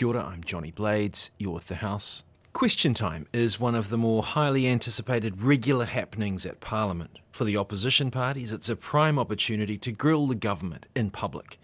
[0.00, 1.30] Kia ora, I'm Johnny Blades.
[1.38, 2.24] You're with The House.
[2.54, 7.18] Question time is one of the more highly anticipated regular happenings at Parliament.
[7.32, 11.58] For the opposition parties, it's a prime opportunity to grill the government in public.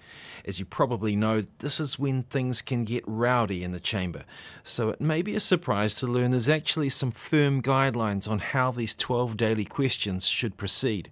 [0.45, 4.27] As you probably know, this is when things can get rowdy in the chamber,
[4.63, 8.71] so it may be a surprise to learn there's actually some firm guidelines on how
[8.71, 11.11] these 12 daily questions should proceed.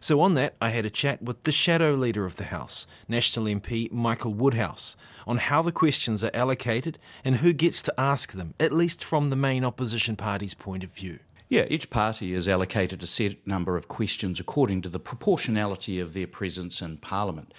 [0.00, 3.46] So, on that, I had a chat with the shadow leader of the House, National
[3.46, 8.54] MP Michael Woodhouse, on how the questions are allocated and who gets to ask them,
[8.60, 11.18] at least from the main opposition party's point of view.
[11.48, 16.12] Yeah, each party is allocated a set number of questions according to the proportionality of
[16.12, 17.54] their presence in Parliament.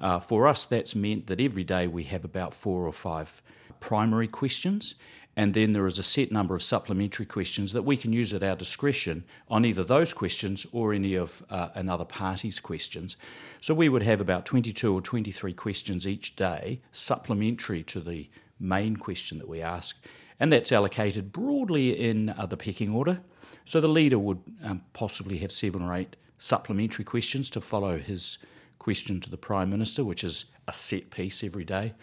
[0.00, 3.42] Uh, for us, that's meant that every day we have about four or five
[3.78, 4.94] primary questions,
[5.36, 8.42] and then there is a set number of supplementary questions that we can use at
[8.42, 13.18] our discretion on either those questions or any of uh, another party's questions.
[13.60, 18.96] So we would have about 22 or 23 questions each day, supplementary to the main
[18.96, 19.94] question that we ask,
[20.38, 23.20] and that's allocated broadly in uh, the pecking order.
[23.64, 28.38] So the leader would um, possibly have seven or eight supplementary questions to follow his
[28.78, 31.94] question to the Prime Minister, which is a set piece every day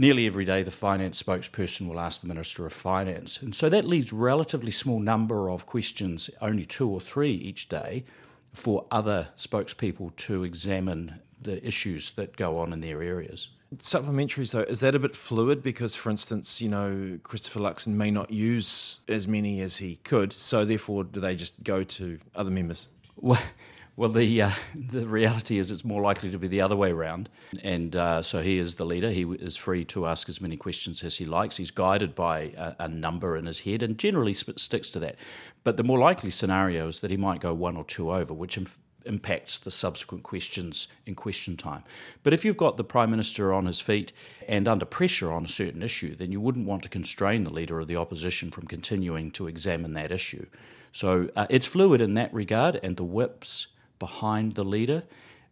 [0.00, 3.42] nearly every day the finance spokesperson will ask the Minister of Finance.
[3.42, 8.04] And so that leaves relatively small number of questions, only two or three each day,
[8.50, 13.48] for other spokespeople to examine the issues that go on in their areas.
[13.76, 15.62] Supplementaries, though, is that a bit fluid?
[15.62, 20.32] Because, for instance, you know, Christopher Luxon may not use as many as he could,
[20.32, 22.88] so therefore, do they just go to other members?
[23.16, 23.40] Well,
[23.96, 27.28] well, the uh, the reality is it's more likely to be the other way around,
[27.62, 29.10] and uh, so he is the leader.
[29.10, 31.56] He is free to ask as many questions as he likes.
[31.56, 35.14] He's guided by a, a number in his head, and generally sticks to that.
[35.62, 38.56] But the more likely scenario is that he might go one or two over, which
[38.56, 41.82] inf- impacts the subsequent questions in question time.
[42.22, 44.12] But if you've got the Prime Minister on his feet
[44.48, 47.80] and under pressure on a certain issue, then you wouldn't want to constrain the Leader
[47.80, 50.46] of the Opposition from continuing to examine that issue.
[50.92, 53.68] So uh, it's fluid in that regard, and the whips
[53.98, 55.04] behind the leader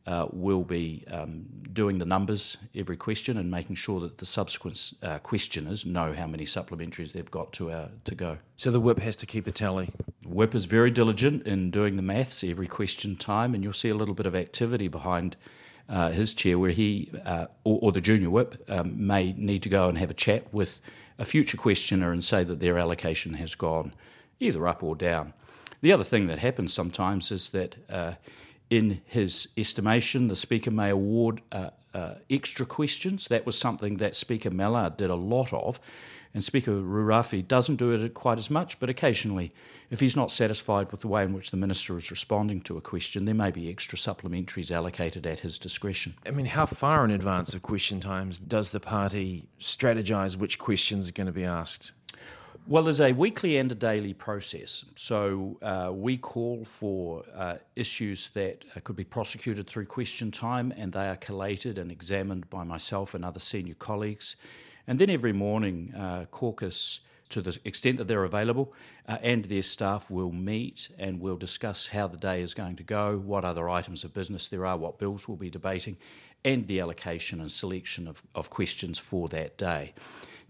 [0.08, 4.94] uh, will be um, doing the numbers every question and making sure that the subsequent
[5.02, 8.38] uh, questioners know how many supplementaries they've got to uh, to go.
[8.56, 9.90] So the whip has to keep a tally.
[10.28, 13.94] Whip is very diligent in doing the maths every question time, and you'll see a
[13.94, 15.36] little bit of activity behind.
[15.90, 19.70] Uh, his chair, where he uh, or, or, the junior whip um, may need to
[19.70, 20.82] go and have a chat with
[21.18, 23.94] a future questioner and say that their allocation has gone
[24.38, 25.32] either up or down.
[25.80, 28.12] The other thing that happens sometimes is that, uh,
[28.70, 33.28] in his estimation, the Speaker may award uh, uh, extra questions.
[33.28, 35.80] That was something that Speaker Mallard did a lot of,
[36.34, 39.52] and Speaker Rurawhe doesn't do it quite as much, but occasionally,
[39.90, 42.80] if he's not satisfied with the way in which the Minister is responding to a
[42.80, 46.14] question, there may be extra supplementaries allocated at his discretion.
[46.26, 51.08] I mean, how far in advance of question times does the party strategise which questions
[51.08, 51.92] are going to be asked?
[52.66, 54.84] Well, there's a weekly and a daily process.
[54.94, 60.74] So uh, we call for uh, issues that uh, could be prosecuted through question time,
[60.76, 64.36] and they are collated and examined by myself and other senior colleagues.
[64.88, 68.72] And then every morning, uh, caucus, to the extent that they're available,
[69.06, 72.82] uh, and their staff will meet and we'll discuss how the day is going to
[72.82, 75.96] go, what other items of business there are, what bills we'll be debating,
[76.44, 79.92] and the allocation and selection of, of questions for that day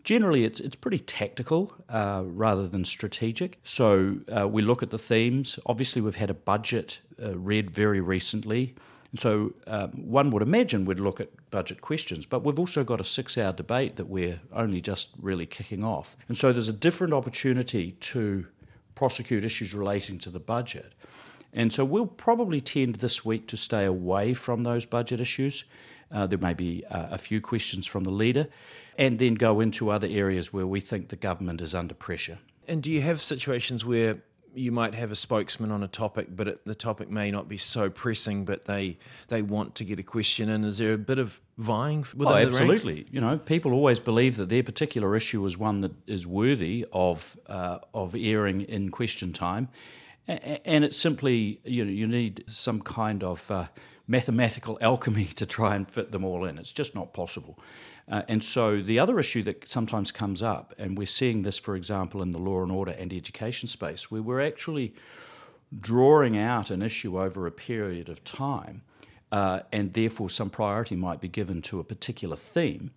[0.05, 3.59] generally it's, it's pretty tactical uh, rather than strategic.
[3.63, 5.59] So uh, we look at the themes.
[5.67, 8.75] Obviously, we've had a budget uh, read very recently.
[9.19, 13.05] So um, one would imagine we'd look at budget questions, but we've also got a
[13.05, 16.17] six-hour debate that we're only just really kicking off.
[16.29, 18.47] And so there's a different opportunity to
[18.95, 20.93] prosecute issues relating to the budget.
[21.53, 25.65] And so we'll probably tend this week to stay away from those budget issues
[26.11, 28.49] uh, there may be uh, a few questions from the leader,
[28.97, 32.39] and then go into other areas where we think the government is under pressure.
[32.67, 34.19] And do you have situations where
[34.59, 37.57] you might have a spokesman on a topic, but it, the topic may not be
[37.57, 38.99] so pressing, but they
[39.29, 40.65] they want to get a question in.
[40.65, 43.07] Is there a bit of vying within oh, absolutely.
[43.11, 47.37] You know, people always believe that their particular issue is one that is worthy of
[47.47, 49.69] uh, of airing in question time,
[50.27, 53.67] and it's simply you know you need some kind of uh,
[54.09, 56.59] mathematical alchemy to try and fit them all in.
[56.59, 57.59] It's just not possible.
[58.11, 61.77] Uh, and so the other issue that sometimes comes up, and we're seeing this, for
[61.77, 64.95] example, in the law and order and education space, where we're actually
[65.79, 68.81] drawing out an issue over a period of time,
[69.31, 72.91] uh, and therefore some priority might be given to a particular theme.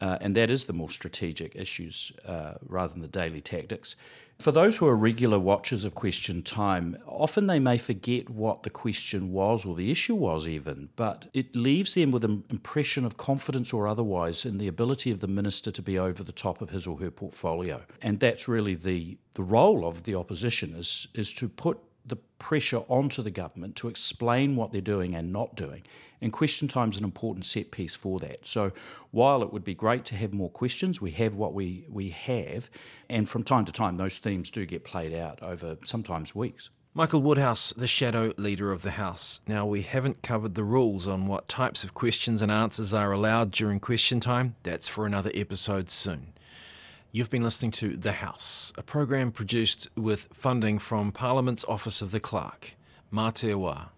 [0.00, 3.96] Uh, and that is the more strategic issues uh, rather than the daily tactics.
[4.38, 8.70] For those who are regular watchers of Question Time, often they may forget what the
[8.70, 13.16] question was or the issue was, even, but it leaves them with an impression of
[13.16, 16.70] confidence or otherwise in the ability of the minister to be over the top of
[16.70, 17.82] his or her portfolio.
[18.00, 22.82] And that's really the, the role of the opposition is, is to put the pressure
[22.88, 25.82] onto the government to explain what they're doing and not doing.
[26.20, 28.46] And question time is an important set piece for that.
[28.46, 28.72] So
[29.10, 32.70] while it would be great to have more questions, we have what we, we have.
[33.08, 36.70] And from time to time, those themes do get played out over sometimes weeks.
[36.94, 39.40] Michael Woodhouse, the shadow leader of the House.
[39.46, 43.52] Now, we haven't covered the rules on what types of questions and answers are allowed
[43.52, 44.56] during question time.
[44.64, 46.32] That's for another episode soon.
[47.10, 52.10] You've been listening to The House, a program produced with funding from Parliament's Office of
[52.10, 52.76] the Clerk.
[53.10, 53.88] Mā.